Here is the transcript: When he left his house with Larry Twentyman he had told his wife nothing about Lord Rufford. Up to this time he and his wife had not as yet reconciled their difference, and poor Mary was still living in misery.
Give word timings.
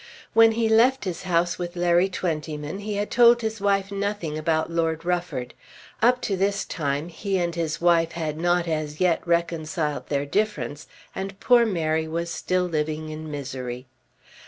When 0.33 0.53
he 0.53 0.67
left 0.67 1.05
his 1.05 1.21
house 1.29 1.59
with 1.59 1.75
Larry 1.75 2.09
Twentyman 2.09 2.79
he 2.79 2.95
had 2.95 3.11
told 3.11 3.41
his 3.43 3.61
wife 3.61 3.91
nothing 3.91 4.35
about 4.35 4.71
Lord 4.71 5.05
Rufford. 5.05 5.53
Up 6.01 6.21
to 6.21 6.35
this 6.35 6.65
time 6.65 7.09
he 7.09 7.37
and 7.37 7.53
his 7.53 7.79
wife 7.79 8.13
had 8.13 8.35
not 8.39 8.67
as 8.67 8.99
yet 8.99 9.21
reconciled 9.27 10.07
their 10.07 10.25
difference, 10.25 10.87
and 11.13 11.39
poor 11.39 11.67
Mary 11.67 12.07
was 12.07 12.31
still 12.31 12.65
living 12.65 13.09
in 13.09 13.29
misery. 13.29 13.85